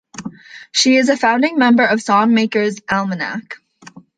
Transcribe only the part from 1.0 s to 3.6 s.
a founding member of Songmakers' Almanac.